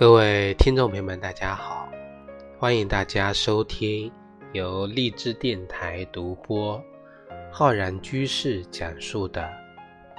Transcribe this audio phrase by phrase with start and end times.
[0.00, 1.86] 各位听众朋友们，大家好！
[2.58, 4.10] 欢迎大家收听
[4.54, 6.82] 由励志电台独播、
[7.52, 9.42] 浩然居士讲述的《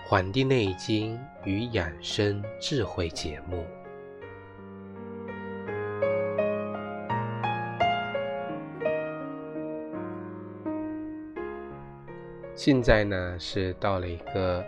[0.06, 3.66] 黄帝内经与养生智慧》节目。
[12.54, 14.64] 现在呢，是到了一个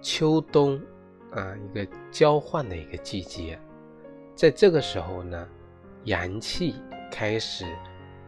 [0.00, 0.80] 秋冬
[1.32, 3.58] 啊，一个交换的一个季节。
[4.34, 5.48] 在这个时候呢，
[6.04, 6.74] 阳气
[7.10, 7.64] 开始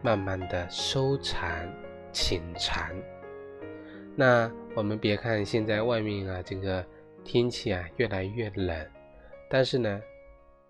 [0.01, 1.49] 慢慢的收藏、
[2.13, 2.89] 潜藏。
[4.15, 6.85] 那我们别看现在外面啊，这个
[7.23, 8.89] 天气啊越来越冷，
[9.49, 10.01] 但是呢，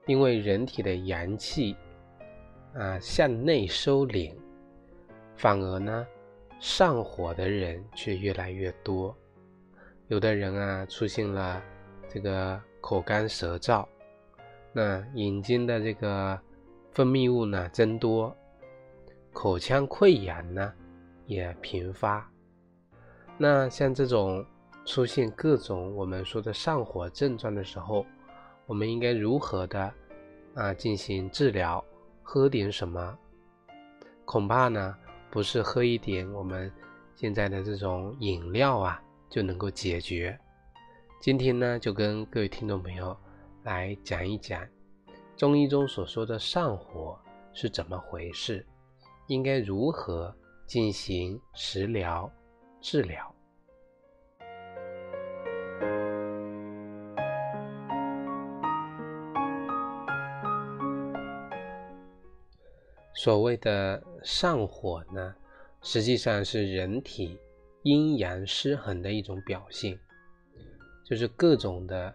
[0.08, 1.76] 因为人体的阳气
[2.74, 4.34] 啊向内收敛，
[5.36, 6.08] 反而呢
[6.60, 9.16] 上火的人却越来越多。
[10.08, 11.62] 有的人啊出现了
[12.08, 13.86] 这个口干舌燥。
[14.78, 16.38] 那眼睛的这个
[16.92, 18.36] 分泌物呢增多，
[19.32, 20.74] 口腔溃疡呢
[21.28, 22.30] 也频发。
[23.38, 24.46] 那像这种
[24.84, 28.06] 出现各种我们说的上火症状的时候，
[28.66, 29.94] 我们应该如何的
[30.56, 31.82] 啊进行治疗？
[32.22, 33.18] 喝点什么？
[34.26, 34.94] 恐怕呢
[35.32, 36.70] 不是喝一点我们
[37.16, 40.38] 现在的这种饮料啊就能够解决。
[41.22, 43.16] 今天呢就跟各位听众朋友。
[43.66, 44.64] 来讲一讲
[45.36, 47.20] 中医中所说的上火
[47.52, 48.64] 是怎么回事，
[49.26, 50.32] 应该如何
[50.68, 52.32] 进行食疗
[52.80, 53.34] 治疗。
[63.16, 65.36] 所谓的上火呢，
[65.82, 67.40] 实际上是人体
[67.82, 70.00] 阴阳失衡的一种表现，
[71.04, 72.14] 就是各种的。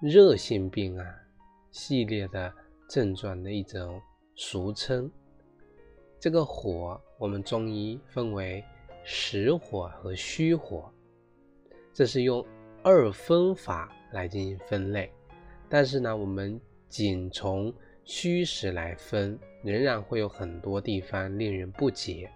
[0.00, 1.04] 热性病啊，
[1.70, 2.50] 系列的
[2.88, 4.00] 症状的一种
[4.34, 5.10] 俗称。
[6.18, 8.64] 这个火，我们中医分为
[9.04, 10.90] 实火和虚火，
[11.92, 12.42] 这是用
[12.82, 15.12] 二分法来进行分类。
[15.68, 17.70] 但是呢，我们仅从
[18.02, 22.30] 虚实来分，仍然会有很多地方令人不解。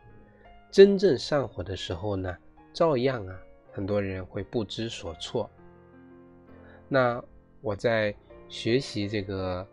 [0.71, 2.37] 真正上火的时候呢，
[2.75, 3.41] 照样啊，
[3.73, 5.49] 很多人会不知所措。
[6.91, 7.25] 那。
[7.65, 8.15] 我在
[8.47, 9.67] 学习这个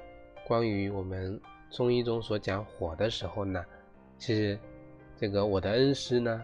[0.48, 1.38] 关于我们
[1.70, 3.62] 中医中所讲火的时候呢，
[4.18, 4.58] 其实
[5.18, 6.42] 这个我的恩师呢，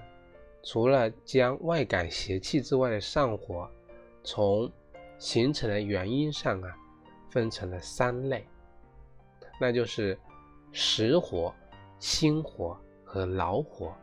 [0.61, 3.65] 除了将外感邪气之外的上火
[4.25, 4.69] 从
[5.17, 6.75] 形成的原因上啊，
[7.29, 8.45] 分成了三类，
[9.57, 10.19] 那就是
[10.73, 11.55] 实火、
[11.97, 13.95] 心火和老火。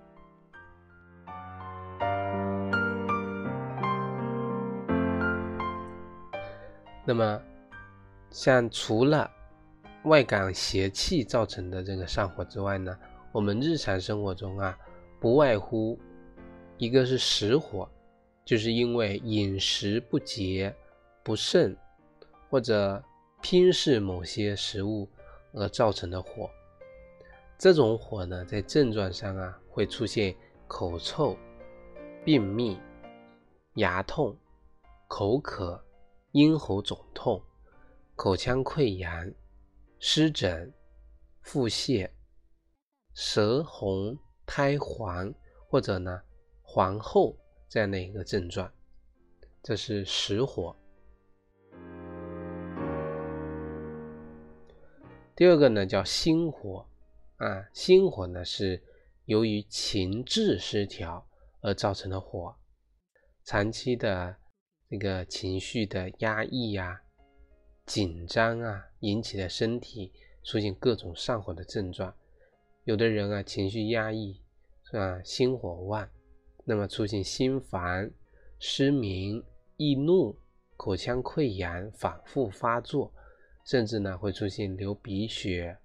[7.05, 7.41] 那么，
[8.31, 9.31] 像除了
[10.05, 12.99] 外感邪气造成的这个上火之外呢，
[13.31, 14.75] 我们日常生活中啊，
[15.21, 15.99] 不外乎
[16.79, 17.87] 一个是实火，
[18.43, 20.75] 就是因为饮食不节、
[21.23, 21.77] 不慎
[22.49, 23.03] 或者
[23.43, 25.07] 偏嗜某些食物
[25.53, 26.49] 而造成的火。
[27.59, 30.35] 这种火呢，在症状上啊，会出现
[30.67, 31.37] 口臭、
[32.25, 32.81] 便秘、
[33.75, 34.35] 牙痛、
[35.07, 35.84] 口渴。
[36.35, 37.41] 咽喉肿痛、
[38.17, 39.33] 口腔溃疡、
[40.01, 40.75] 湿疹、
[41.41, 42.11] 腹泻、
[43.13, 45.33] 舌红、苔黄
[45.69, 46.21] 或者呢
[46.61, 48.69] 黄厚这样的一个症状，
[49.63, 50.75] 这是实火。
[55.37, 56.85] 第二个呢叫心火
[57.37, 58.83] 啊，心火呢是
[59.27, 61.25] 由于情志失调
[61.61, 62.57] 而造成的火，
[63.45, 64.37] 长期的。
[64.95, 67.03] 这个情绪的压抑呀、
[67.85, 70.13] 紧张啊，引起的身体
[70.45, 72.15] 出现各种上火的症状。
[72.85, 74.41] 有的人啊，情绪压抑
[74.85, 76.09] 是吧，心火旺，
[76.65, 78.09] 那么出现心烦、
[78.61, 79.43] 失眠、
[79.77, 80.39] 易怒、
[80.77, 83.13] 口腔溃疡反复发作，
[83.65, 85.77] 甚至呢会出现流鼻血、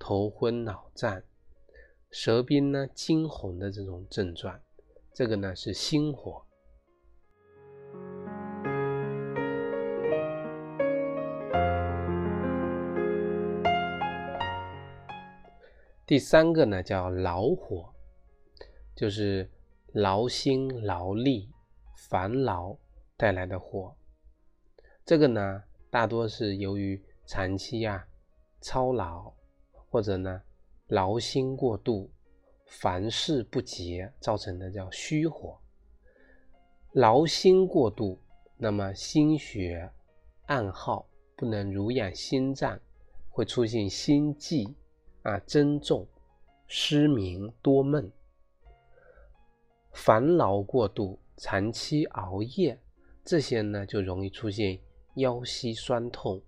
[0.00, 1.22] 头昏脑胀、
[2.10, 4.60] 舌边呢惊红的这种症状。
[5.14, 6.44] 这个呢是心火。
[16.08, 17.92] 第三个呢叫劳火，
[18.96, 19.50] 就是
[19.92, 21.50] 劳心劳力、
[21.94, 22.74] 烦劳
[23.14, 23.94] 带来的火。
[25.04, 28.08] 这个呢大多是由于长期啊
[28.58, 29.34] 操劳
[29.90, 30.40] 或者呢
[30.86, 32.10] 劳心过度、
[32.64, 35.60] 凡事不节造成的叫虚火。
[36.92, 38.18] 劳心过度，
[38.56, 39.92] 那么心血
[40.46, 41.06] 暗耗，
[41.36, 42.80] 不能濡养心脏，
[43.28, 44.74] 会出现心悸
[45.28, 46.06] 啊、增重、
[46.66, 48.10] 失眠、多梦、
[49.92, 52.80] 烦劳过度、长期熬夜，
[53.24, 54.80] 这些呢就容易出现
[55.16, 56.40] 腰膝酸痛、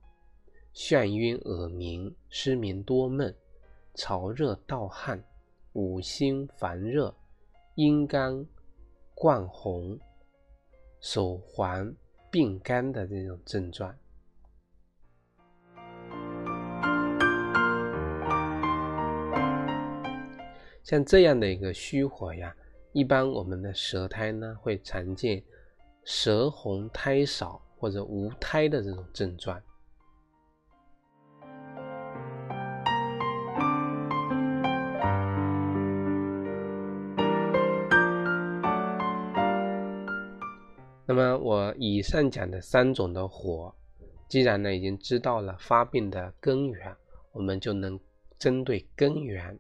[0.73, 3.35] 眩晕、耳鸣、失眠多梦、
[3.95, 5.23] 潮热盗汗、
[5.75, 7.15] 五心烦热、
[7.75, 8.47] 阴肝
[9.15, 9.99] 灌红、
[11.01, 11.95] 手环
[12.31, 13.95] 病肝的这种症状。
[20.91, 22.53] 像这样的一个虚火呀，
[22.91, 25.41] 一般我们的舌苔呢会常见
[26.03, 29.63] 舌红苔少或者无苔的这种症状。
[41.07, 43.73] 那么我以上讲的三种的火，
[44.27, 46.93] 既然呢已经知道了发病的根源，
[47.31, 47.97] 我们就能
[48.41, 49.57] 针对根源。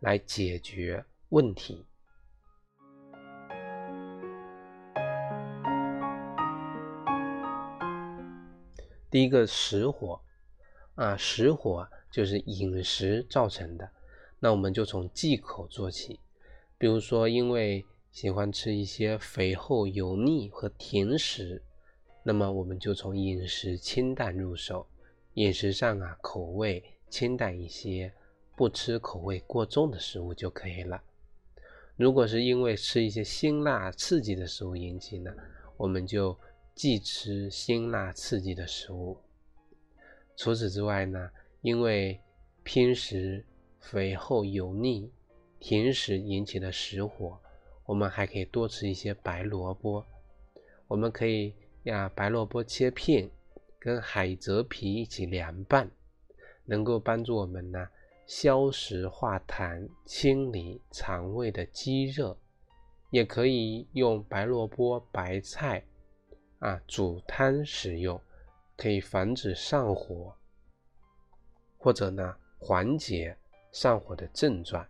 [0.00, 1.84] 来解决问题。
[9.10, 10.20] 第一个实火
[10.94, 13.90] 啊，实火就是饮食造成的。
[14.38, 16.20] 那我们就从忌口做起，
[16.76, 21.62] 比如说因为喜欢吃一些肥厚油腻和甜食，
[22.22, 24.86] 那么我们就从饮食清淡入手，
[25.34, 28.12] 饮食上啊口味清淡一些。
[28.58, 31.00] 不吃口味过重的食物就可以了。
[31.94, 35.32] 如果是因为吃一些辛辣刺激的食物引起呢，
[35.76, 36.36] 我们就
[36.74, 39.16] 忌吃辛辣刺激的食物。
[40.36, 42.20] 除此之外呢，因为
[42.64, 43.44] 偏食、
[43.78, 45.12] 肥厚油腻、
[45.60, 47.38] 甜食引起的实火，
[47.86, 50.04] 我们还可以多吃一些白萝卜。
[50.88, 51.54] 我们可以
[51.84, 53.30] 呀，白萝卜切片，
[53.78, 55.88] 跟海蜇皮一起凉拌，
[56.64, 57.88] 能够帮助我们呢。
[58.28, 62.36] 消食化痰、清理肠胃的积热，
[63.08, 65.82] 也可以用白萝卜、白菜
[66.58, 68.20] 啊煮汤食用，
[68.76, 70.36] 可以防止上火，
[71.78, 73.34] 或者呢缓解
[73.72, 74.86] 上火的症状。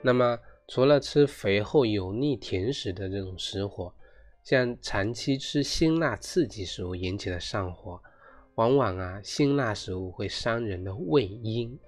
[0.00, 0.38] 那么。
[0.68, 3.94] 除了吃肥厚油腻甜食的这种实火，
[4.42, 8.02] 像长期吃辛辣刺激食物引起的上火，
[8.56, 11.78] 往往啊辛辣食物会伤人的胃阴，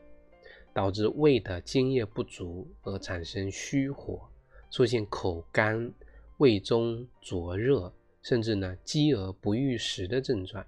[0.72, 4.28] 导致胃的津液不足而产生虚火，
[4.70, 5.92] 出现口干、
[6.36, 7.92] 胃中灼热，
[8.22, 10.64] 甚至呢饥而不欲食的症状。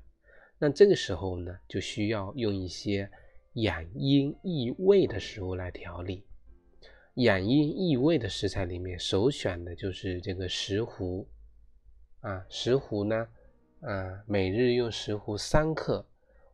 [0.58, 3.08] 那这个时候呢，就需要用一些
[3.54, 6.24] 养阴益胃的食物来调理。
[7.20, 11.26] 养阴益胃的食材里面，首选的就是这个石斛
[12.20, 12.46] 啊。
[12.48, 13.28] 石斛呢，
[13.80, 16.06] 啊，每日用石斛三克，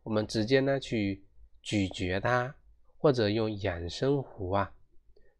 [0.03, 1.23] 我们直接呢去
[1.61, 2.53] 咀嚼它，
[2.97, 4.73] 或者用养生壶啊，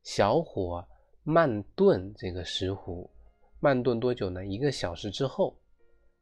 [0.01, 0.87] 小火
[1.23, 3.09] 慢炖这个石斛，
[3.59, 4.45] 慢炖多久呢？
[4.45, 5.59] 一个小时之后，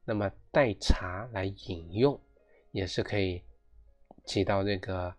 [0.03, 2.20] 那么代茶来饮用，
[2.72, 3.44] 也是可以
[4.25, 5.13] 起到这个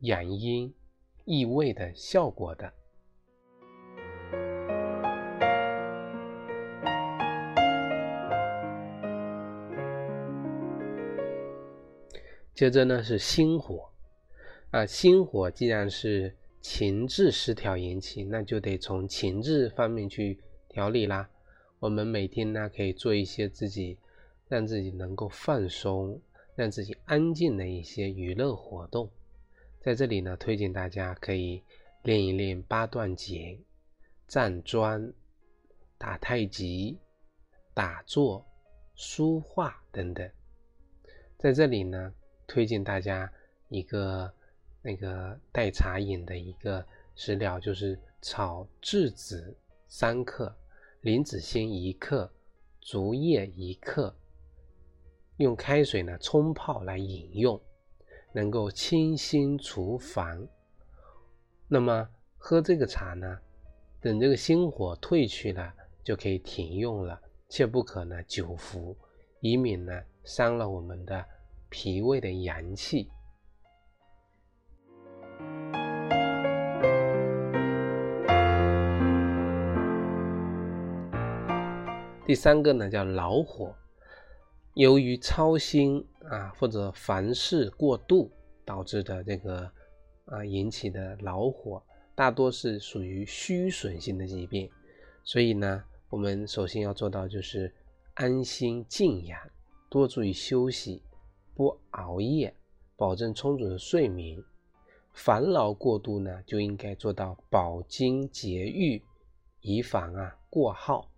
[0.00, 0.70] 养阴
[1.24, 2.70] 益胃的效果的。
[12.56, 13.90] 接着呢是心火，
[14.70, 21.28] 啊，心火既然是情志失调引起，那就得从情志方面去调理啦。
[21.80, 23.98] 我们每天呢可以做一些自己
[24.48, 26.18] 让自己能够放松、
[26.54, 29.10] 让自己安静的一些娱乐活动。
[29.82, 31.62] 在这里呢，推荐大家可以
[32.04, 33.62] 练一练八段锦、
[34.26, 35.12] 站桩、
[35.98, 36.98] 打太极、
[37.74, 38.42] 打坐、
[38.94, 40.26] 书画等等。
[41.36, 42.14] 在这里呢。
[42.46, 43.30] 推荐大家
[43.68, 44.32] 一个
[44.82, 46.84] 那个代茶饮的一个
[47.14, 49.56] 食疗，就是炒栀子
[49.88, 50.54] 三克，
[51.00, 52.30] 莲子心一克，
[52.80, 54.14] 竹叶一克，
[55.38, 57.60] 用开水呢冲泡来饮用，
[58.32, 60.46] 能够清心除烦。
[61.68, 63.40] 那么喝这个茶呢，
[64.00, 65.74] 等这个心火退去了，
[66.04, 68.96] 就可以停用了，切不可呢久服，
[69.40, 71.26] 以免呢伤了我们的。
[71.78, 73.06] 脾胃的阳气。
[82.24, 83.76] 第三个呢叫劳火，
[84.72, 88.32] 由于操心啊或者凡事过度
[88.64, 89.70] 导致的这个
[90.24, 91.82] 啊引起的劳火，
[92.14, 94.70] 大多是属于虚损性的疾病，
[95.22, 97.70] 所以呢，我们首先要做到就是
[98.14, 99.38] 安心静养，
[99.90, 101.02] 多注意休息，
[101.56, 102.54] 不熬夜，
[102.96, 104.44] 保证充足的睡眠。
[105.14, 109.02] 烦劳过度呢，就应该做到保精节欲，
[109.62, 111.10] 以防啊过耗。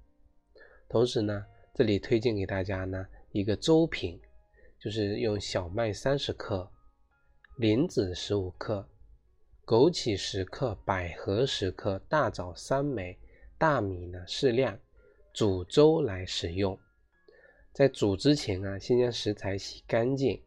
[0.88, 4.20] 同时呢，这里推荐给大家呢一个粥品，
[4.78, 6.70] 就是用小麦三十克，
[7.56, 8.88] 莲子十五克。
[9.66, 13.18] 枸杞十克，百合十克，大枣三枚，
[13.58, 14.78] 大米呢适量，
[15.34, 16.78] 煮粥来食用。
[17.78, 20.42] 在煮之前啊，先将食材洗干净。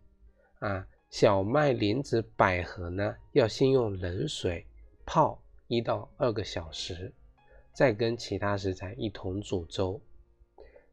[0.59, 4.67] 啊，小麦、莲子、百合呢，要先用冷水
[5.05, 7.13] 泡一到二个小时，
[7.71, 10.01] 再跟其他食材一同煮粥。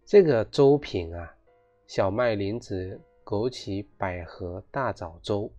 [0.05, 1.37] 这个粥品啊，
[1.89, 5.53] 小麦、莲子、枸杞、百合、大枣粥，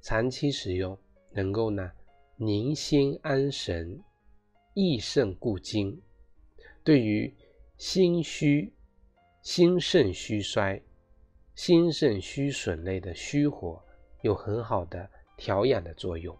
[0.00, 0.98] 长期食用。
[1.30, 1.92] 能够呢
[2.36, 4.02] 宁心安神，
[4.72, 6.00] 益肾固精，
[6.82, 7.34] 对于
[7.76, 8.72] 心虚、
[9.44, 10.80] 心肾虚衰、
[11.54, 13.78] 心肾虚损类的虚火
[14.22, 16.34] 有很好的调养的作用。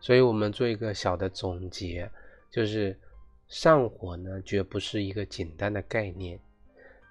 [0.00, 2.10] 所以，我们做一个小的总结，
[2.50, 2.94] 就是
[3.54, 6.36] 上火呢，绝不是一个简单的概念。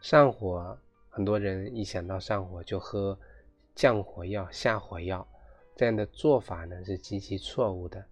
[0.01, 0.77] 上火，
[1.09, 3.17] 很多人一想到上火就喝
[3.73, 5.25] 降火药、下火药，
[5.73, 8.05] 这样的做法呢是极其错误的。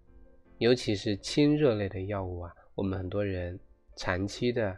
[0.56, 3.60] 尤其是清热类的药物啊，我们很多人
[3.96, 4.74] 长期的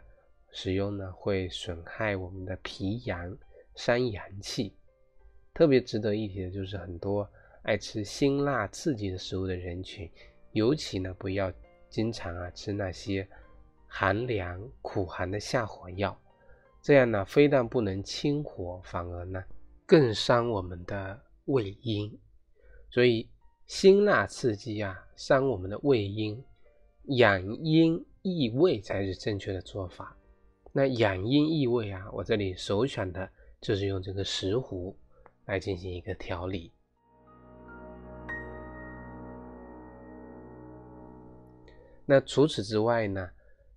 [0.51, 3.37] 使用呢，会损害我们的脾阳，
[3.73, 4.75] 伤阳气。
[5.53, 7.25] 特别值得一提的就是很多。
[7.63, 10.11] 爱吃辛辣刺激的食物的人群，
[10.51, 11.49] 尤其呢不要
[11.89, 13.25] 经常啊吃那些
[13.97, 16.19] 寒凉苦寒的下火药，
[16.81, 19.41] 这样呢非但不能清火，反而呢
[19.85, 22.11] 更伤我们的胃阴。
[22.89, 23.29] 所以
[23.67, 26.43] 辛辣刺激啊伤我们的胃阴，
[27.03, 30.13] 养阴益胃才是正确的做法。
[30.73, 33.29] 那养阴益胃啊，我这里首选的
[33.61, 34.93] 就是用这个石斛
[35.45, 36.69] 来进行一个调理。
[42.05, 43.29] 那除此之外呢？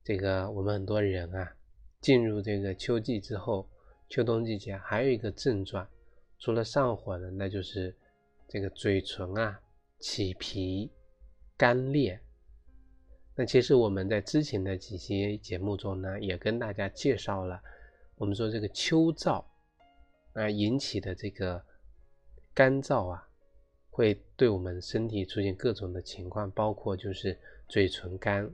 [0.09, 1.55] 这个我们很多人啊，
[2.01, 3.69] 进入这个秋季之后，
[4.09, 5.87] 秋冬季节还有一个症状，
[6.39, 7.95] 除了上火呢，那就是
[8.49, 9.61] 这个嘴唇啊
[9.99, 10.91] 起皮、
[11.59, 12.19] 干裂。
[13.35, 17.61] 那其实我们在之前的几期节目中呢，也跟大家介绍了，
[18.17, 19.45] 我们说这个秋燥
[20.33, 21.63] 啊引起的这个
[22.55, 23.29] 干燥啊，
[23.91, 27.39] 会对我们身体出现各种的情况，包括就是。
[27.69, 28.51] 嘴唇干，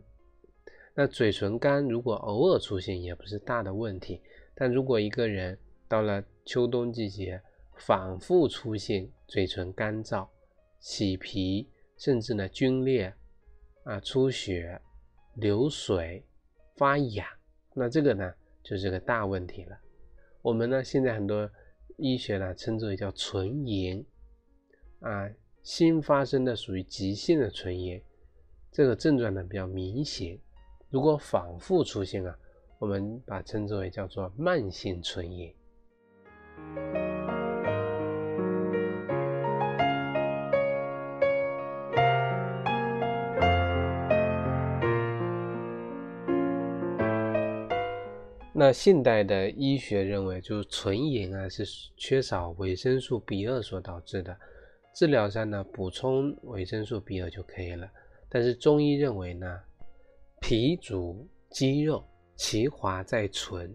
[0.96, 4.20] 那嘴唇干如果偶尔出现也不是大的问题，
[4.54, 5.58] 但如果一个人
[5.88, 7.42] 到了秋冬季节
[7.76, 10.28] 反复出现嘴唇干燥、
[10.78, 13.12] 起皮，甚至呢皲裂、
[13.82, 14.80] 啊出血、
[15.34, 16.24] 流水、
[16.76, 17.26] 发痒，
[17.74, 18.32] 那这个呢
[18.62, 19.76] 就是个大问题了。
[20.42, 21.50] 我们呢现在很多
[21.96, 24.04] 医学呢称之为叫唇炎，
[25.00, 25.28] 啊
[25.64, 28.00] 新发生的属于急性的唇炎。
[28.70, 30.38] 这个症状呢比较明显，
[30.94, 32.38] 如果反复出现啊，
[32.78, 35.52] 我们把称之为叫做慢性唇炎。
[48.52, 51.64] 那现代的医学认为，就是唇炎啊是
[51.96, 54.38] 缺少维生素 B 二所导致的，
[54.94, 57.90] 治疗上呢补充维生素 B 二就可以了。
[58.28, 59.60] 但是中医认为呢，
[60.46, 62.04] 脾主肌肉，
[62.36, 63.74] 其华在唇。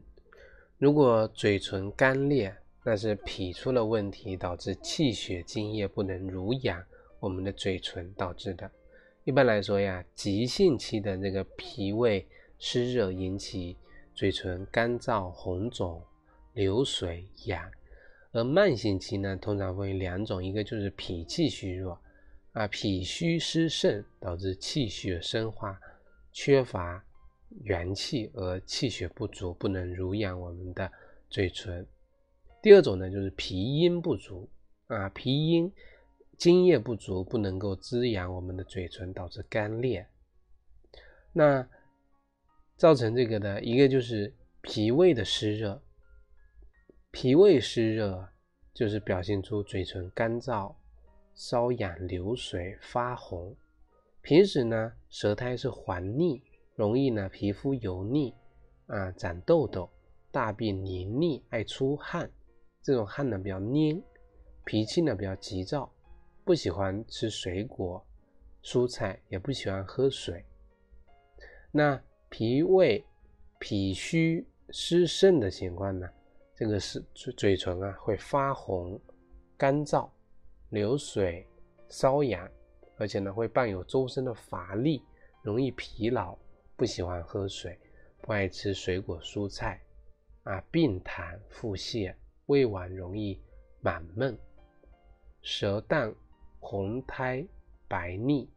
[0.77, 6.79] 如果嘴唇干裂，那是脾出了问题，导致气血津液不能濡养
[7.19, 8.69] 我们的嘴唇导致的。
[9.23, 12.23] 一般来说呀，急性期的这个脾胃
[12.59, 13.75] 湿热引起
[14.13, 15.99] 嘴唇干燥、红肿、
[16.53, 17.63] 流水、痒；
[18.31, 21.99] 而慢性期呢，通常分为两种，一个就是脾气虚弱。
[22.51, 25.79] 啊，脾虚湿盛导致气血生化，
[26.31, 27.03] 缺乏
[27.63, 30.91] 元气而气血不足，不能濡养我们的
[31.29, 31.86] 嘴唇。
[32.62, 34.50] 第二种呢，就是脾阴不足
[34.88, 35.71] 啊，脾阴
[36.38, 40.07] 津液不足，不能够滋养我们的嘴唇，导致干裂。
[41.33, 41.67] 那
[42.75, 45.81] 造成这个的一个就是脾胃的湿热，
[47.12, 48.29] 脾胃湿热
[48.74, 50.75] 就是表现出嘴唇干燥。
[51.36, 53.55] 瘙痒、流水、发红。
[54.21, 56.41] 平时呢，舌苔是黄腻，
[56.75, 58.33] 容易呢皮肤油腻
[58.88, 59.89] 啊，长痘痘，
[60.31, 62.29] 大便黏腻，爱出汗。
[62.81, 64.01] 这种汗呢比较黏，
[64.65, 65.91] 脾气呢比较急躁，
[66.43, 68.05] 不喜欢吃水果、
[68.63, 70.45] 蔬菜，也不喜欢喝水。
[71.71, 71.99] 那
[72.29, 73.03] 脾胃
[73.59, 76.07] 脾虚湿盛的情况呢，
[76.55, 78.99] 这个是嘴嘴唇啊会发红、
[79.57, 80.09] 干燥、
[80.69, 81.47] 流水、
[81.89, 82.49] 瘙痒，
[82.99, 85.01] 而且呢会伴有周身的乏力，
[85.41, 86.37] 容易疲劳，
[86.75, 87.79] 不喜欢喝水，
[88.21, 89.81] 不爱吃水果蔬菜，
[90.43, 92.13] 啊，病痰、腹泻。
[92.47, 93.39] 胃脘容易
[93.79, 94.35] 满闷，
[95.43, 96.11] 舌淡
[96.59, 97.47] 红苔
[97.87, 98.49] 白腻，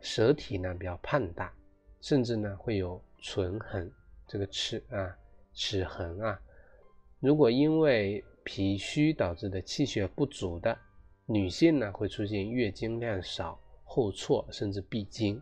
[0.00, 1.54] 舌体呢比较胖大，
[2.00, 3.88] 甚至呢会有唇痕，
[4.26, 5.16] 这个齿啊
[5.54, 6.40] 齿痕啊。
[7.20, 10.76] 如果因为脾虚导致的气血不足的
[11.30, 15.38] 女性呢，会出现月经量少、后错甚至闭经，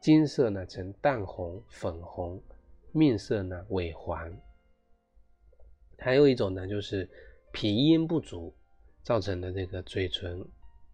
[0.00, 2.40] 经色呢呈淡红、粉红，
[2.92, 4.32] 面色呢萎黄。
[5.98, 7.10] 还有一种呢，就是
[7.50, 8.54] 脾阴不足
[9.02, 10.46] 造成的这个嘴唇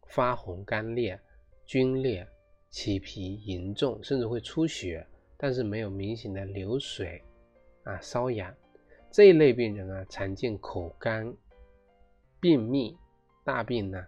[0.06, 1.20] 发红、干裂、
[1.66, 2.26] 皲裂、
[2.70, 7.22] 起皮严重，甚至会出血，但是没有明显的流水
[7.82, 8.54] 啊、瘙痒。
[9.10, 11.30] 这一类病人啊，常见口干、
[12.40, 12.96] 便秘、
[13.44, 14.02] 大便呢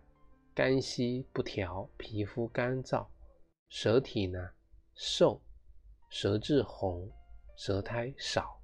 [0.56, 3.06] 肝稀不调、皮肤干燥、
[3.68, 4.48] 舌体呢
[4.94, 5.38] 瘦、
[6.08, 7.12] 舌质红、
[7.58, 8.58] 舌苔少。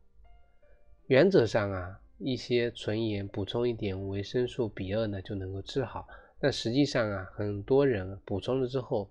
[1.07, 1.99] 原则上啊。
[2.25, 6.07] 一些唇炎补充一点维生素 B 二呢就能够治好，
[6.39, 9.11] 但实际上啊，很多人补充了之后，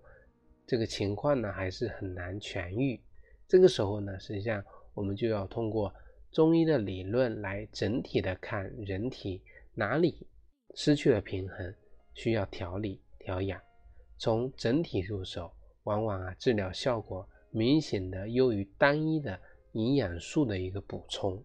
[0.66, 3.02] 这个情况呢还是很难痊愈。
[3.50, 4.64] 这个时候呢，实际上
[4.94, 5.94] 我们就要通过
[6.32, 10.26] 中医的理论来整体的看人体哪里
[10.74, 11.76] 失去了平衡，
[12.14, 13.60] 需要调理调养，
[14.18, 15.52] 从整体入手，
[15.84, 19.40] 往往啊治疗效果明显的优于单一的
[19.74, 21.44] 营养素的一个补充。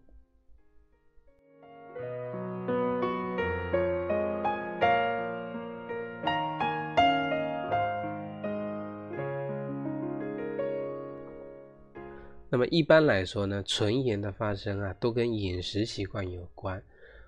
[12.49, 16.81] 那么一般来说呢，唇炎的发生啊，都跟饮食习惯有关。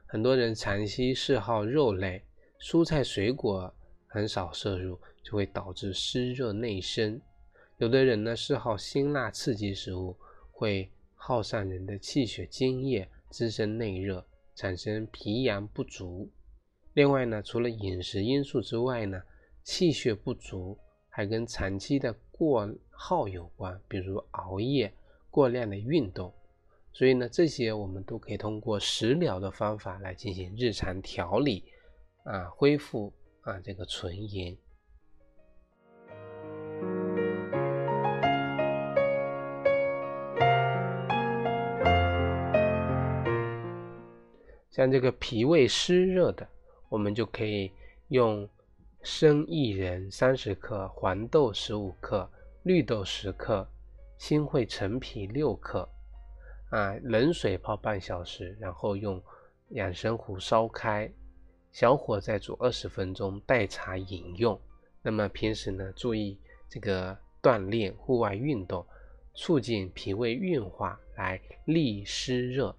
[0.07, 2.23] 很多人长期嗜好肉类、
[2.59, 3.73] 蔬菜、水果，
[4.07, 7.19] 很少摄入，就会导致湿热内生。
[7.77, 10.15] 有的人呢，嗜好辛辣刺激食物，
[10.51, 16.29] 会耗散人的气血津液，滋生内热，产生脾阳不足。
[16.93, 19.21] 另外呢，除了饮食因素之外呢，
[19.63, 20.77] 气血不足
[21.09, 24.93] 还跟长期的过耗有关，比如熬夜。
[25.31, 26.33] 过量的运动，
[26.91, 31.63] 所以呢，这些我们都可以通过食疗的方法来进行日常调理，
[32.23, 34.57] 啊，恢复啊这个纯银。
[44.69, 46.47] 像这个脾胃湿热的，
[46.87, 47.71] 我们就可以
[48.09, 48.47] 用
[49.01, 52.29] 生薏仁三十克、黄豆十五克、
[52.63, 53.67] 绿豆十克。
[54.17, 55.87] 新会陈皮六克，
[56.71, 59.23] 啊，冷水泡半小时，然后用
[59.69, 61.09] 养生壶烧开，
[61.71, 64.59] 小火再煮二十分钟，代茶饮用。
[65.01, 68.85] 那么平时呢，注意这个锻炼、户外运动，
[69.33, 72.75] 促进脾胃运化，来利湿热。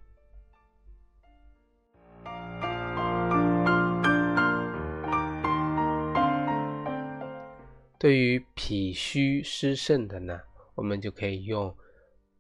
[7.99, 10.41] 对于脾虚湿盛的呢？
[10.75, 11.75] 我们就可以用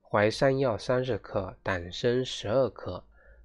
[0.00, 3.04] 淮山药三十克、党参十二克、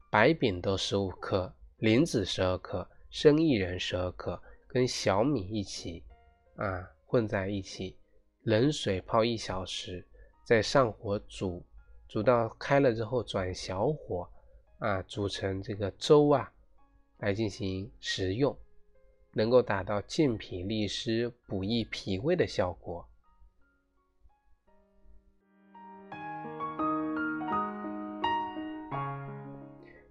[0.10, 6.04] 白扁豆十五克、莲子十二克、生薏仁十二克，跟小米一起
[6.58, 7.96] 啊混在一起，
[8.42, 10.06] 冷水泡一小时，
[10.44, 11.64] 再上火煮，
[12.10, 14.30] 煮到开了之后转小火
[14.80, 16.52] 啊煮成这个粥啊
[17.20, 18.54] 来进行食用，
[19.32, 23.08] 能够达到健脾利湿、补益脾胃的效果。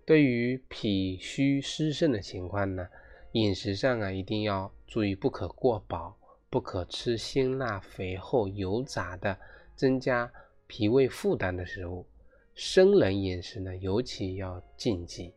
[0.06, 2.86] 对于脾虚湿盛的情况呢，
[3.32, 6.18] 饮食上啊一定要注意，不可过饱，
[6.50, 9.38] 不可吃辛辣、肥厚、油炸的，
[9.74, 10.30] 增加
[10.66, 12.06] 脾胃负担的食物。
[12.54, 15.32] 生冷饮食呢，尤其要禁忌。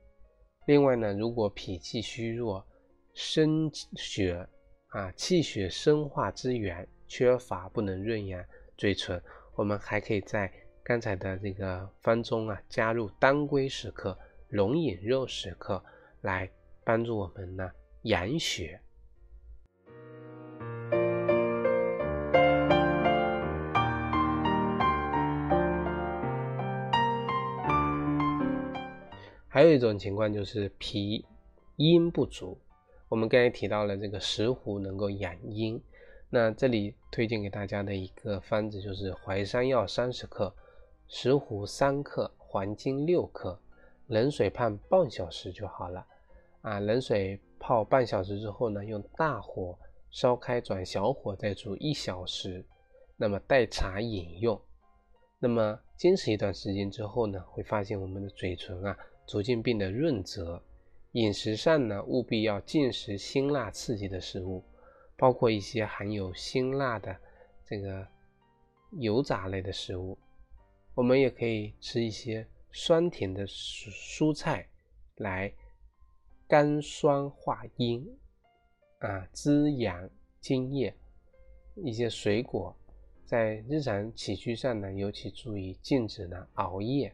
[0.66, 2.66] 另外呢，如果脾气虚弱、
[3.14, 4.46] 生血
[4.90, 8.44] 啊气血生化之源缺乏，不能润养
[8.76, 9.20] 嘴唇，
[9.56, 10.52] 我们还可以在
[10.84, 14.18] 刚才的这个方中啊加入当归十克。
[14.50, 15.84] 龙眼肉十克
[16.22, 16.50] 来
[16.86, 17.70] 帮助我们呢
[18.04, 18.80] 养血
[29.50, 31.26] 还有一种情况就是脾
[31.76, 32.58] 阴不足
[33.10, 35.82] 我们刚才提到了这个石斛能够养阴
[36.30, 40.56] 那这里推荐给大家的一个方子就是淮山药三十克
[41.10, 43.60] 石斛三克黄精六克
[44.08, 46.06] 冷水泡半小时就好了。
[46.62, 49.78] 啊，冷水泡半小时之后呢，用大火
[50.10, 52.66] 烧开，转小火再煮一小时，
[53.16, 54.60] 那么代茶饮用。
[55.40, 60.62] 那么坚持一段时间之后呢，会发现我们的嘴唇啊逐渐变得润泽。
[61.14, 64.64] 饮食上呢，务必要禁食辛辣刺激的食物，
[65.16, 67.16] 包括一些含有辛辣的
[67.66, 68.06] 这个
[68.92, 70.18] 油炸类的食物。
[70.94, 72.46] 我们也可以吃一些
[72.80, 74.70] 酸甜的蔬蔬菜
[75.16, 75.52] 来
[76.48, 78.08] 甘酸化阴
[79.00, 80.08] 啊，滋养
[80.40, 80.96] 津液。
[81.78, 82.78] 一些水果，
[83.26, 87.12] 在日常起居上呢，尤其注意禁止呢熬夜。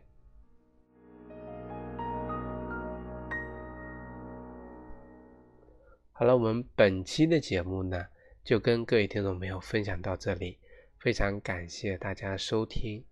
[6.12, 8.06] 好了，我们本期的节目呢，
[8.44, 10.60] 就跟各位听众朋友分享到这里，
[11.00, 13.06] 非常感谢大家收听。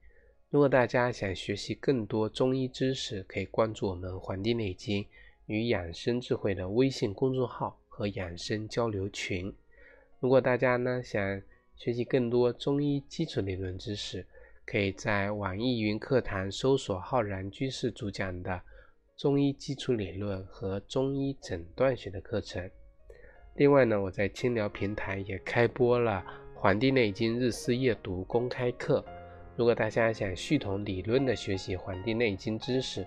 [0.51, 5.05] 如果大家想学习更多中医知识，可以关注我们《黄帝内经
[5.45, 9.55] 与养生智慧》的微信公众号和养生交流群。
[10.19, 11.41] 如果大家呢想
[11.77, 14.25] 学习更多中医基础理论知识，
[14.65, 18.61] 可以在网易云课堂搜索浩然居士主讲的
[19.15, 22.69] 中医基础理论和中医诊断学的课程。
[23.55, 26.21] 另外呢，我在清聊平台也开播了
[26.59, 29.01] 《黄帝内经日思夜读》公开课。
[29.61, 33.05] 如果大家想系统理论的学习《黄帝内经》知识，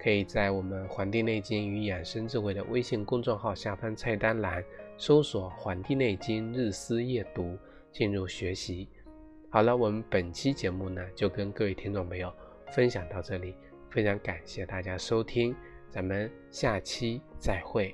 [0.00, 4.62] 可以在我们《黄帝内经与养生智慧》的微信公众号下方菜单栏
[4.96, 7.42] 搜索《黄帝内经日思夜读》
[7.90, 8.88] 进入学习。
[9.50, 12.32] 好了，我们本期节目呢就跟各位听众朋友
[12.70, 13.56] 分享到这里，
[13.90, 15.56] 非常感谢大家收听，
[15.90, 17.92] 咱们下期再会。